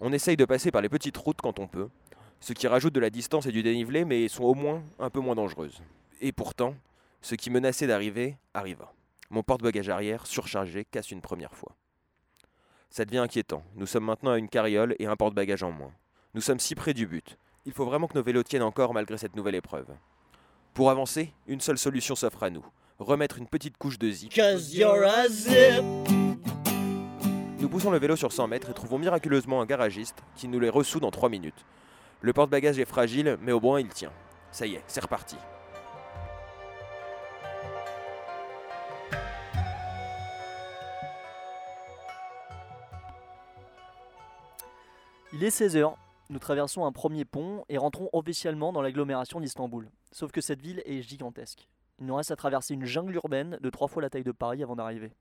On 0.00 0.10
essaye 0.10 0.38
de 0.38 0.46
passer 0.46 0.70
par 0.70 0.80
les 0.80 0.88
petites 0.88 1.18
routes 1.18 1.42
quand 1.42 1.58
on 1.58 1.66
peut, 1.66 1.90
ce 2.40 2.54
qui 2.54 2.66
rajoute 2.66 2.94
de 2.94 3.00
la 3.00 3.10
distance 3.10 3.44
et 3.44 3.52
du 3.52 3.62
dénivelé, 3.62 4.06
mais 4.06 4.26
sont 4.28 4.44
au 4.44 4.54
moins 4.54 4.82
un 4.98 5.10
peu 5.10 5.20
moins 5.20 5.34
dangereuses. 5.34 5.82
Et 6.22 6.32
pourtant, 6.32 6.76
ce 7.20 7.34
qui 7.34 7.50
menaçait 7.50 7.86
d'arriver 7.86 8.38
arriva. 8.54 8.94
Mon 9.28 9.42
porte-bagages 9.42 9.90
arrière, 9.90 10.26
surchargé, 10.26 10.86
casse 10.86 11.10
une 11.10 11.20
première 11.20 11.52
fois. 11.52 11.76
Ça 12.90 13.04
devient 13.04 13.18
inquiétant. 13.18 13.62
Nous 13.74 13.86
sommes 13.86 14.04
maintenant 14.04 14.32
à 14.32 14.38
une 14.38 14.48
carriole 14.48 14.94
et 14.98 15.06
un 15.06 15.16
porte-bagages 15.16 15.62
en 15.62 15.72
moins. 15.72 15.92
Nous 16.34 16.40
sommes 16.40 16.60
si 16.60 16.74
près 16.74 16.94
du 16.94 17.06
but. 17.06 17.38
Il 17.66 17.72
faut 17.72 17.84
vraiment 17.84 18.06
que 18.06 18.16
nos 18.16 18.22
vélos 18.22 18.42
tiennent 18.42 18.62
encore 18.62 18.94
malgré 18.94 19.18
cette 19.18 19.36
nouvelle 19.36 19.54
épreuve. 19.54 19.86
Pour 20.74 20.90
avancer, 20.90 21.32
une 21.46 21.60
seule 21.60 21.78
solution 21.78 22.14
s'offre 22.14 22.42
à 22.42 22.50
nous. 22.50 22.64
Remettre 22.98 23.38
une 23.38 23.46
petite 23.46 23.78
couche 23.78 23.98
de 23.98 24.10
zip. 24.10 24.34
Cause 24.34 24.74
you're 24.74 25.04
a 25.04 25.28
zip. 25.28 25.84
Nous 27.58 27.68
poussons 27.68 27.90
le 27.90 27.98
vélo 27.98 28.16
sur 28.16 28.32
100 28.32 28.48
mètres 28.48 28.70
et 28.70 28.74
trouvons 28.74 28.98
miraculeusement 28.98 29.62
un 29.62 29.66
garagiste 29.66 30.22
qui 30.36 30.48
nous 30.48 30.60
les 30.60 30.68
ressout 30.68 31.00
dans 31.00 31.10
3 31.10 31.28
minutes. 31.28 31.64
Le 32.20 32.32
porte-bagages 32.32 32.78
est 32.78 32.84
fragile, 32.84 33.38
mais 33.40 33.52
au 33.52 33.60
moins 33.60 33.80
il 33.80 33.88
tient. 33.88 34.12
Ça 34.52 34.66
y 34.66 34.74
est, 34.74 34.82
c'est 34.86 35.02
reparti. 35.02 35.36
Il 45.34 45.42
est 45.44 45.48
16h. 45.56 45.94
Nous 46.30 46.38
traversons 46.38 46.84
un 46.86 46.92
premier 46.92 47.24
pont 47.24 47.64
et 47.68 47.76
rentrons 47.76 48.08
officiellement 48.12 48.72
dans 48.72 48.82
l'agglomération 48.82 49.40
d'Istanbul. 49.40 49.90
Sauf 50.12 50.32
que 50.32 50.40
cette 50.40 50.62
ville 50.62 50.82
est 50.86 51.02
gigantesque. 51.02 51.68
Il 52.00 52.06
nous 52.06 52.14
reste 52.14 52.30
à 52.30 52.36
traverser 52.36 52.74
une 52.74 52.84
jungle 52.84 53.14
urbaine 53.16 53.58
de 53.60 53.70
trois 53.70 53.88
fois 53.88 54.02
la 54.02 54.10
taille 54.10 54.24
de 54.24 54.32
Paris 54.32 54.62
avant 54.62 54.76
d'arriver. 54.76 55.12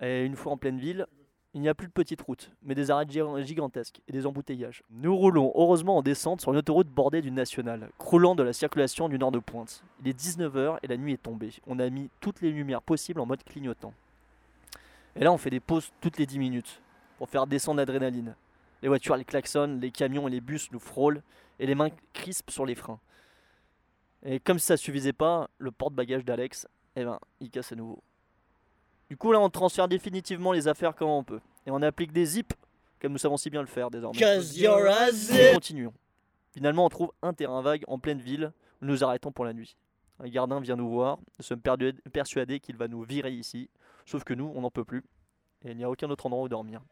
Et 0.00 0.24
une 0.24 0.36
fois 0.36 0.52
en 0.52 0.56
pleine 0.56 0.78
ville, 0.78 1.06
il 1.52 1.60
n'y 1.60 1.68
a 1.68 1.74
plus 1.74 1.86
de 1.86 1.92
petites 1.92 2.22
routes, 2.22 2.50
mais 2.62 2.74
des 2.74 2.90
arrêts 2.90 3.06
gi- 3.08 3.20
gigantesques 3.44 4.00
et 4.08 4.12
des 4.12 4.26
embouteillages. 4.26 4.82
Nous 4.90 5.14
roulons 5.16 5.52
heureusement 5.54 5.98
en 5.98 6.02
descente 6.02 6.40
sur 6.40 6.50
une 6.52 6.58
autoroute 6.58 6.88
bordée 6.88 7.20
d'une 7.22 7.34
nationale, 7.34 7.90
croulant 7.98 8.34
de 8.34 8.42
la 8.42 8.52
circulation 8.52 9.08
du 9.08 9.18
nord 9.18 9.30
de 9.30 9.38
pointe. 9.38 9.84
Il 10.02 10.08
est 10.08 10.18
19h 10.18 10.78
et 10.82 10.88
la 10.88 10.96
nuit 10.96 11.12
est 11.12 11.22
tombée. 11.22 11.50
On 11.68 11.78
a 11.78 11.88
mis 11.90 12.10
toutes 12.20 12.40
les 12.40 12.50
lumières 12.50 12.82
possibles 12.82 13.20
en 13.20 13.26
mode 13.26 13.44
clignotant. 13.44 13.94
Et 15.14 15.22
là, 15.22 15.32
on 15.32 15.38
fait 15.38 15.50
des 15.50 15.60
pauses 15.60 15.92
toutes 16.00 16.18
les 16.18 16.26
10 16.26 16.40
minutes 16.40 16.80
pour 17.18 17.28
faire 17.28 17.46
descendre 17.46 17.76
l'adrénaline. 17.78 18.34
Les 18.84 18.88
voitures, 18.88 19.14
elles 19.14 19.24
klaxonnent, 19.24 19.80
les 19.80 19.90
camions 19.90 20.28
et 20.28 20.30
les 20.30 20.42
bus 20.42 20.70
nous 20.70 20.78
frôlent 20.78 21.22
et 21.58 21.64
les 21.64 21.74
mains 21.74 21.88
crispent 22.12 22.50
sur 22.50 22.66
les 22.66 22.74
freins. 22.74 23.00
Et 24.22 24.38
comme 24.38 24.58
si 24.58 24.66
ça 24.66 24.76
suffisait 24.76 25.14
pas, 25.14 25.48
le 25.56 25.70
porte-bagages 25.70 26.22
d'Alex, 26.22 26.68
eh 26.94 27.02
ben, 27.02 27.18
il 27.40 27.48
casse 27.48 27.72
à 27.72 27.76
nouveau. 27.76 28.02
Du 29.08 29.16
coup, 29.16 29.32
là, 29.32 29.40
on 29.40 29.48
transfère 29.48 29.88
définitivement 29.88 30.52
les 30.52 30.68
affaires 30.68 30.94
comme 30.94 31.08
on 31.08 31.24
peut. 31.24 31.40
Et 31.66 31.70
on 31.70 31.80
applique 31.80 32.12
des 32.12 32.26
zips, 32.26 32.52
comme 33.00 33.12
nous 33.12 33.18
savons 33.18 33.38
si 33.38 33.48
bien 33.48 33.62
le 33.62 33.68
faire 33.68 33.90
désormais. 33.90 34.20
Cause 34.20 34.54
you're 34.58 34.86
a 34.86 35.10
zip. 35.10 35.54
continuons. 35.54 35.94
Finalement, 36.52 36.84
on 36.84 36.90
trouve 36.90 37.10
un 37.22 37.32
terrain 37.32 37.62
vague 37.62 37.84
en 37.88 37.98
pleine 37.98 38.20
ville 38.20 38.52
où 38.82 38.84
nous 38.84 39.02
arrêtons 39.02 39.32
pour 39.32 39.46
la 39.46 39.54
nuit. 39.54 39.78
Un 40.20 40.28
gardien 40.28 40.60
vient 40.60 40.76
nous 40.76 40.90
voir. 40.90 41.16
Nous 41.38 41.44
sommes 41.46 41.62
persuadés 42.12 42.60
qu'il 42.60 42.76
va 42.76 42.86
nous 42.88 43.02
virer 43.02 43.32
ici. 43.32 43.70
Sauf 44.04 44.24
que 44.24 44.34
nous, 44.34 44.52
on 44.54 44.60
n'en 44.60 44.70
peut 44.70 44.84
plus. 44.84 45.04
Et 45.64 45.70
il 45.70 45.76
n'y 45.78 45.84
a 45.84 45.90
aucun 45.90 46.10
autre 46.10 46.26
endroit 46.26 46.42
où 46.42 46.48
dormir. 46.50 46.82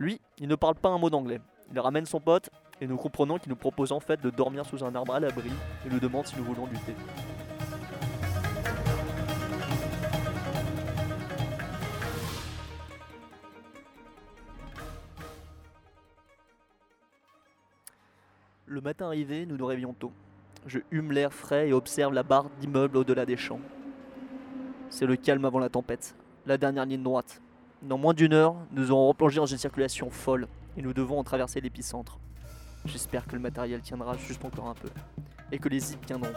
Lui, 0.00 0.18
il 0.38 0.48
ne 0.48 0.54
parle 0.54 0.76
pas 0.76 0.88
un 0.88 0.96
mot 0.96 1.10
d'anglais. 1.10 1.42
Il 1.70 1.78
ramène 1.78 2.06
son 2.06 2.20
pote 2.20 2.48
et 2.80 2.86
nous 2.86 2.96
comprenons 2.96 3.38
qu'il 3.38 3.50
nous 3.50 3.56
propose 3.56 3.92
en 3.92 4.00
fait 4.00 4.18
de 4.22 4.30
dormir 4.30 4.64
sous 4.64 4.82
un 4.82 4.94
arbre 4.94 5.12
à 5.12 5.20
l'abri 5.20 5.50
et 5.84 5.90
nous 5.90 6.00
demande 6.00 6.26
si 6.26 6.38
nous 6.38 6.44
voulons 6.44 6.66
du 6.66 6.74
thé. 6.78 6.94
Le 18.64 18.80
matin 18.80 19.04
arrivé, 19.04 19.44
nous 19.44 19.58
nous 19.58 19.66
réveillons 19.66 19.92
tôt. 19.92 20.12
Je 20.64 20.78
hume 20.90 21.12
l'air 21.12 21.34
frais 21.34 21.68
et 21.68 21.72
observe 21.74 22.14
la 22.14 22.22
barre 22.22 22.48
d'immeubles 22.58 22.96
au-delà 22.96 23.26
des 23.26 23.36
champs. 23.36 23.60
C'est 24.88 25.04
le 25.04 25.16
calme 25.16 25.44
avant 25.44 25.58
la 25.58 25.68
tempête, 25.68 26.16
la 26.46 26.56
dernière 26.56 26.86
ligne 26.86 27.02
droite. 27.02 27.42
Dans 27.82 27.96
moins 27.96 28.12
d'une 28.12 28.34
heure, 28.34 28.56
nous 28.72 28.90
aurons 28.90 29.08
replongé 29.08 29.36
dans 29.36 29.46
une 29.46 29.56
circulation 29.56 30.10
folle 30.10 30.48
et 30.76 30.82
nous 30.82 30.92
devons 30.92 31.18
en 31.18 31.24
traverser 31.24 31.62
l'épicentre. 31.62 32.18
J'espère 32.84 33.26
que 33.26 33.32
le 33.32 33.38
matériel 33.38 33.80
tiendra 33.80 34.18
juste 34.18 34.44
encore 34.44 34.68
un 34.68 34.74
peu 34.74 34.90
et 35.50 35.58
que 35.58 35.66
les 35.70 35.80
zips 35.80 36.04
tiendront. 36.04 36.28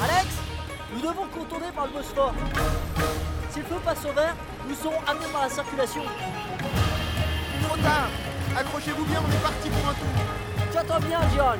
Alex 0.00 0.38
Nous 0.94 1.00
devons 1.00 1.26
contourner 1.26 1.72
par 1.74 1.88
le 1.88 1.92
Bosphore. 1.92 2.34
Si 3.50 3.58
le 3.58 3.64
feu 3.64 3.76
passe 3.84 4.04
au 4.04 4.12
vert, 4.12 4.36
nous 4.70 4.76
serons 4.76 5.00
amenés 5.06 5.26
par 5.32 5.42
la 5.42 5.48
circulation. 5.48 6.02
Trop 7.64 7.76
tard. 7.78 8.08
Accrochez-vous 8.56 9.04
bien, 9.04 9.20
on 9.26 9.30
est 9.32 9.42
parti 9.42 9.68
pour 9.68 9.88
un 9.88 9.94
tour. 9.94 10.06
Tiens-toi 10.70 11.00
bien, 11.00 11.20
Giral 11.32 11.58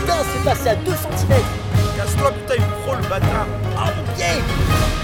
Putain, 0.00 0.24
c'est 0.32 0.44
passé 0.44 0.68
à 0.68 0.74
2 0.76 0.90
cm 0.90 1.42
Casse-toi, 1.96 2.32
putain, 2.32 2.54
il 2.56 2.62
me 2.62 2.74
frôle, 2.82 2.98
le 3.02 3.08
bâtard. 3.08 3.46
Ah 3.78 3.92
mon 3.96 4.04
pied. 4.14 4.24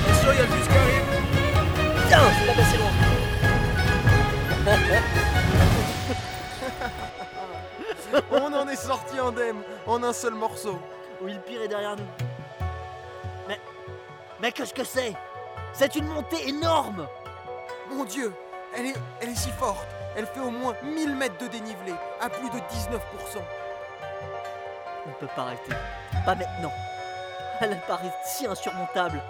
Attention, 0.09 0.32
il 0.32 0.37
y 0.37 0.40
a 0.40 0.42
le 0.42 0.49
bus 0.49 0.66
qui 0.66 0.76
arrive. 0.76 1.06
Putain, 2.02 2.23
je 2.40 2.44
l'ai 2.47 2.54
passé 2.56 2.76
loin. 2.78 2.92
On 8.50 8.52
en 8.52 8.68
est 8.68 8.76
sorti 8.76 9.18
indemne, 9.18 9.62
en 9.87 10.02
un 10.02 10.12
seul 10.12 10.35
morceau. 10.35 10.80
Oui, 11.23 11.35
le 11.35 11.40
pire 11.40 11.62
est 11.62 11.68
derrière 11.68 11.94
nous. 11.97 12.29
Mais... 14.40 14.52
Qu'est-ce 14.52 14.75
que 14.75 14.85
c'est? 14.85 15.14
C'est 15.73 15.94
une 15.94 16.06
montée 16.06 16.49
énorme 16.49 17.06
Mon 17.90 18.04
Dieu 18.04 18.32
elle 18.75 18.87
est, 18.87 18.94
elle 19.20 19.30
est 19.30 19.35
si 19.35 19.50
forte 19.50 19.87
Elle 20.16 20.26
fait 20.26 20.40
au 20.40 20.50
moins 20.50 20.75
1000 20.82 21.16
mètres 21.16 21.38
de 21.38 21.49
dénivelé, 21.49 21.92
à 22.20 22.28
plus 22.28 22.49
de 22.50 22.56
19%. 22.56 22.61
On 25.06 25.09
ne 25.09 25.14
peut 25.14 25.28
pas 25.35 25.42
arrêter. 25.42 25.73
Pas 26.25 26.35
maintenant. 26.35 26.73
Elle 27.61 27.80
paraît 27.87 28.12
si 28.25 28.47
insurmontable. 28.47 29.20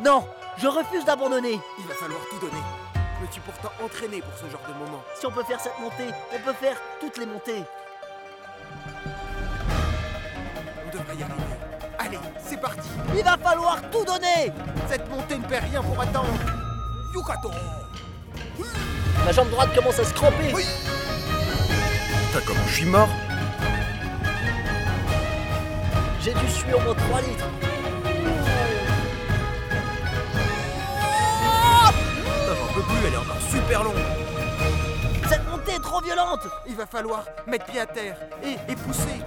Non, 0.00 0.26
je 0.58 0.66
refuse 0.66 1.04
d'abandonner. 1.04 1.58
Il 1.78 1.86
va 1.86 1.94
falloir 1.94 2.20
tout 2.30 2.38
donner. 2.38 2.62
Je 3.18 3.26
me 3.26 3.32
suis 3.32 3.40
pourtant 3.40 3.72
entraîné 3.82 4.20
pour 4.20 4.36
ce 4.36 4.50
genre 4.50 4.60
de 4.68 4.74
moment? 4.74 5.02
Si 5.18 5.26
on 5.26 5.30
peut 5.30 5.44
faire 5.44 5.60
cette 5.60 5.78
montée, 5.78 6.08
on 6.34 6.38
peut 6.40 6.52
faire 6.52 6.76
toutes 7.00 7.16
les 7.16 7.26
montées. 7.26 7.64
On 10.86 10.90
devrait 10.90 11.16
y 11.16 11.22
arriver. 11.22 11.65
C'est 12.48 12.60
parti 12.60 12.88
Il 13.16 13.24
va 13.24 13.36
falloir 13.36 13.80
tout 13.90 14.04
donner 14.04 14.52
Cette 14.88 15.08
montée 15.10 15.36
ne 15.36 15.44
perd 15.44 15.64
rien 15.64 15.82
pour 15.82 16.00
attendre 16.00 16.28
Yukato 17.14 17.50
Ma 19.24 19.32
jambe 19.32 19.50
droite 19.50 19.74
commence 19.74 19.98
à 19.98 20.04
se 20.04 20.14
cramper. 20.14 20.52
Putain, 20.52 22.46
comment 22.46 22.66
je 22.68 22.72
suis 22.74 22.84
mort 22.84 23.08
J'ai 26.22 26.32
dû 26.32 26.48
suer 26.48 26.74
au 26.74 26.80
moins 26.80 26.94
3 26.94 27.20
litres. 27.22 27.46
J'en 32.46 32.74
peux 32.74 32.82
plus, 32.82 33.06
elle 33.06 33.14
est 33.14 33.16
encore 33.16 33.40
super 33.50 33.82
longue 33.82 33.94
Cette 35.28 35.48
montée 35.50 35.72
est 35.72 35.82
trop 35.82 36.00
violente. 36.00 36.46
Il 36.68 36.76
va 36.76 36.86
falloir 36.86 37.24
mettre 37.48 37.64
pied 37.66 37.80
à 37.80 37.86
terre 37.86 38.16
et, 38.44 38.52
et 38.70 38.76
pousser 38.76 39.20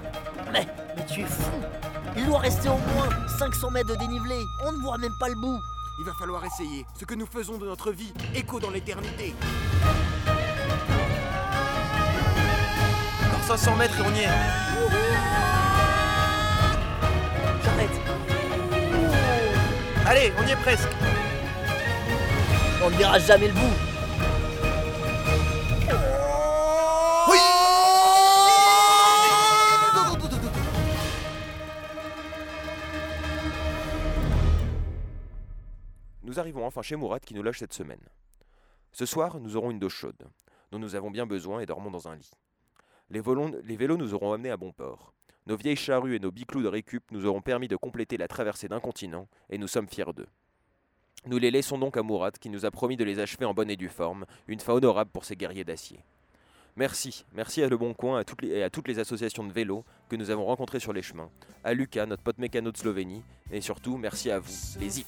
Mais, 0.53 0.65
mais 0.95 1.05
tu 1.05 1.21
es 1.21 1.25
fou. 1.25 1.88
Il 2.19 2.25
doit 2.25 2.39
rester 2.39 2.67
au 2.67 2.77
moins 2.93 3.09
500 3.39 3.71
mètres 3.71 3.87
de 3.87 3.95
dénivelé. 3.95 4.45
On 4.65 4.73
ne 4.73 4.77
voit 4.79 4.97
même 4.97 5.13
pas 5.17 5.29
le 5.29 5.35
bout. 5.35 5.57
Il 5.99 6.05
va 6.05 6.11
falloir 6.19 6.43
essayer. 6.43 6.85
Ce 6.99 7.05
que 7.05 7.15
nous 7.15 7.25
faisons 7.25 7.57
de 7.57 7.65
notre 7.65 7.93
vie 7.93 8.11
écho 8.35 8.59
dans 8.59 8.69
l'éternité. 8.71 9.33
Encore 13.25 13.57
500 13.57 13.75
mètres 13.77 13.97
et 13.97 14.01
on 14.01 14.13
y 14.13 14.19
est. 14.19 14.29
J'arrête. 17.63 18.01
Allez, 20.05 20.33
on 20.37 20.45
y 20.45 20.51
est 20.51 20.57
presque. 20.57 20.89
On 22.83 22.89
ne 22.89 22.95
verra 22.97 23.17
jamais 23.19 23.47
le 23.47 23.53
bout. 23.53 23.88
Arrivons 36.39 36.65
enfin 36.65 36.81
chez 36.81 36.95
Mourad 36.95 37.23
qui 37.23 37.33
nous 37.33 37.43
loge 37.43 37.59
cette 37.59 37.73
semaine. 37.73 37.99
Ce 38.93 39.05
soir, 39.05 39.41
nous 39.41 39.57
aurons 39.57 39.71
une 39.71 39.79
douche 39.79 39.97
chaude, 39.97 40.23
dont 40.71 40.79
nous 40.79 40.95
avons 40.95 41.11
bien 41.11 41.25
besoin 41.25 41.59
et 41.59 41.65
dormons 41.65 41.91
dans 41.91 42.07
un 42.07 42.15
lit. 42.15 42.31
Les 43.09 43.19
vélos 43.19 43.97
nous 43.97 44.13
auront 44.13 44.31
amenés 44.31 44.49
à 44.49 44.55
bon 44.55 44.71
port. 44.71 45.13
Nos 45.47 45.57
vieilles 45.57 45.75
charrues 45.75 46.15
et 46.15 46.19
nos 46.19 46.31
biclous 46.31 46.63
de 46.63 46.69
récup 46.69 47.03
nous 47.11 47.25
auront 47.25 47.41
permis 47.41 47.67
de 47.67 47.75
compléter 47.75 48.15
la 48.15 48.29
traversée 48.29 48.69
d'un 48.69 48.79
continent 48.79 49.27
et 49.49 49.57
nous 49.57 49.67
sommes 49.67 49.89
fiers 49.89 50.13
d'eux. 50.15 50.29
Nous 51.25 51.39
les 51.39 51.51
laissons 51.51 51.77
donc 51.77 51.97
à 51.97 52.03
Mourad 52.03 52.37
qui 52.37 52.49
nous 52.49 52.65
a 52.65 52.71
promis 52.71 52.95
de 52.95 53.03
les 53.03 53.19
achever 53.19 53.43
en 53.43 53.53
bonne 53.53 53.69
et 53.69 53.75
due 53.75 53.89
forme, 53.89 54.25
une 54.47 54.61
fin 54.61 54.73
honorable 54.73 55.11
pour 55.11 55.25
ces 55.25 55.35
guerriers 55.35 55.65
d'acier. 55.65 56.05
Merci, 56.79 57.25
merci 57.35 57.61
à 57.61 57.67
Le 57.67 57.75
Bon 57.75 57.93
Coin 57.93 58.23
et 58.41 58.63
à 58.63 58.69
toutes 58.69 58.87
les 58.87 58.99
associations 58.99 59.43
de 59.43 59.51
vélo 59.51 59.83
que 60.07 60.15
nous 60.15 60.29
avons 60.29 60.45
rencontrées 60.45 60.79
sur 60.79 60.93
les 60.93 61.01
chemins, 61.01 61.29
à 61.65 61.73
Lucas, 61.73 62.05
notre 62.05 62.23
pote 62.23 62.37
mécano 62.37 62.71
de 62.71 62.77
Slovénie, 62.77 63.21
et 63.51 63.59
surtout 63.59 63.97
merci 63.97 64.31
à 64.31 64.39
vous, 64.39 64.49
les 64.79 64.89
ZIP. 64.89 65.07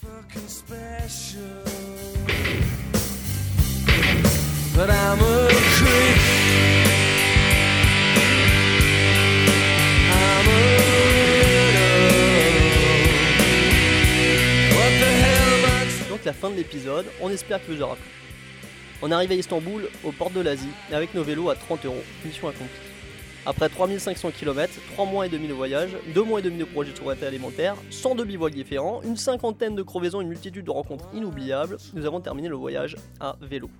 Donc 16.09 16.25
la 16.25 16.33
fin 16.33 16.49
de 16.49 16.55
l'épisode, 16.55 17.05
on 17.21 17.29
espère 17.29 17.63
qu'il 17.63 17.75
vous 17.75 17.81
aura 17.81 17.95
plu. 17.95 18.20
On 19.03 19.09
arrive 19.09 19.31
à 19.31 19.35
Istanbul, 19.35 19.89
aux 20.03 20.11
portes 20.11 20.33
de 20.33 20.41
l'Asie, 20.41 20.69
avec 20.91 21.15
nos 21.15 21.23
vélos 21.23 21.49
à 21.49 21.55
30 21.55 21.85
euros, 21.85 22.03
mission 22.23 22.47
accomplie. 22.47 22.67
Après 23.47 23.67
3500 23.67 24.29
km, 24.29 24.71
3 24.93 25.05
mois 25.07 25.25
et 25.25 25.29
demi 25.29 25.47
de 25.47 25.53
voyage, 25.53 25.97
2 26.13 26.21
mois 26.21 26.39
et 26.39 26.43
demi 26.43 26.59
de 26.59 26.65
projet 26.65 26.91
de 26.91 26.97
souveraineté 26.97 27.25
alimentaire, 27.25 27.75
102 27.89 28.23
bivouacs 28.25 28.53
différents, 28.53 29.01
une 29.01 29.17
cinquantaine 29.17 29.73
de 29.73 29.81
crevaisons, 29.81 30.21
une 30.21 30.27
multitude 30.27 30.65
de 30.65 30.69
rencontres 30.69 31.07
inoubliables, 31.15 31.77
nous 31.95 32.05
avons 32.05 32.21
terminé 32.21 32.47
le 32.47 32.55
voyage 32.55 32.95
à 33.19 33.37
vélo. 33.41 33.71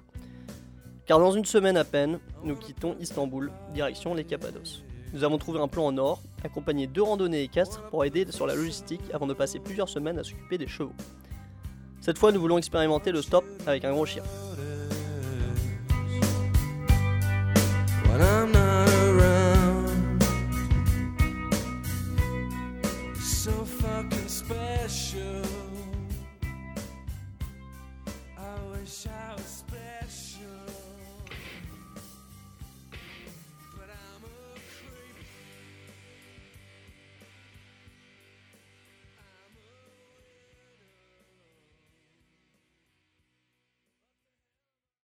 Car 1.06 1.20
dans 1.20 1.32
une 1.34 1.46
semaine 1.46 1.78
à 1.78 1.84
peine, 1.84 2.20
nous 2.44 2.56
quittons 2.56 2.96
Istanbul, 3.00 3.52
direction 3.76 4.16
les 4.16 4.24
Cappadoces. 4.24 4.82
Nous 5.14 5.24
avons 5.24 5.38
trouvé 5.38 5.60
un 5.60 5.68
plan 5.68 5.86
en 5.86 5.98
or, 6.00 6.20
accompagné 6.44 6.88
de 6.88 7.02
randonnées 7.02 7.44
équestres 7.44 7.84
pour 7.92 8.06
aider 8.06 8.26
sur 8.32 8.48
la 8.48 8.56
logistique 8.56 9.02
avant 9.14 9.28
de 9.28 9.34
passer 9.36 9.60
plusieurs 9.60 9.90
semaines 9.90 10.18
à 10.18 10.24
s'occuper 10.24 10.58
des 10.58 10.68
chevaux. 10.68 10.94
Cette 12.00 12.18
fois, 12.18 12.32
nous 12.32 12.42
voulons 12.42 12.58
expérimenter 12.58 13.12
le 13.12 13.22
stop 13.22 13.46
avec 13.68 13.86
un 13.86 13.92
gros 13.92 14.08
chien. 14.08 14.24